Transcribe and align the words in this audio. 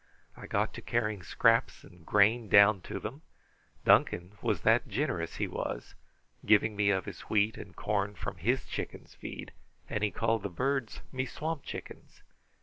I 0.35 0.47
got 0.47 0.73
to 0.73 0.81
carrying 0.81 1.21
scraps 1.21 1.83
and 1.83 2.03
grain 2.03 2.49
down 2.49 2.81
to 2.89 2.99
them. 2.99 3.21
Duncan 3.85 4.35
was 4.41 4.61
that 4.61 4.87
ginerous 4.87 5.35
he 5.35 5.47
was 5.47 5.93
giving 6.43 6.75
me 6.75 6.89
of 6.89 7.05
his 7.05 7.21
wheat 7.29 7.55
and 7.55 7.75
corn 7.75 8.15
from 8.15 8.37
his 8.37 8.65
chickens' 8.65 9.13
feed, 9.13 9.51
and 9.87 10.03
he 10.03 10.09
called 10.09 10.41
the 10.41 10.49
birds 10.49 11.01
me 11.11 11.27
swamp 11.27 11.61
chickens. 11.61 12.23